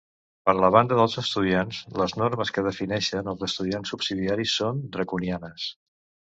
[0.49, 5.71] Per la banda dels estudiants, les normes que defineixen els estudiants subsidiaris són draconianes.